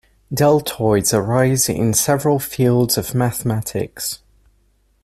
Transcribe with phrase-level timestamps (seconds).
[0.33, 4.23] Deltoids arise in several fields of mathematics.